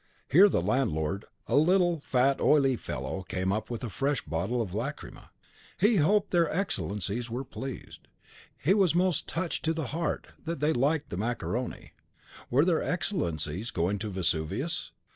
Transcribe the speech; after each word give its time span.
Here 0.31 0.49
the 0.49 0.63
landlord, 0.63 1.25
a 1.45 1.55
little, 1.55 1.99
fat, 1.99 2.41
oily 2.41 2.75
fellow, 2.75 3.21
came 3.21 3.51
up 3.53 3.69
with 3.69 3.83
a 3.83 3.89
fresh 3.91 4.23
bottle 4.25 4.59
of 4.59 4.73
lacrima. 4.73 5.29
He 5.77 5.97
hoped 5.97 6.31
their 6.31 6.49
Excellencies 6.49 7.29
were 7.29 7.43
pleased. 7.43 8.07
He 8.57 8.73
was 8.73 8.95
most 8.95 9.27
touched 9.27 9.61
touched 9.63 9.65
to 9.65 9.73
the 9.75 9.87
heart, 9.93 10.25
that 10.43 10.59
they 10.59 10.73
liked 10.73 11.11
the 11.11 11.17
macaroni. 11.17 11.93
Were 12.49 12.65
their 12.65 12.81
Excellencies 12.81 13.69
going 13.69 13.99
to 13.99 14.09
Vesuvius? 14.09 14.91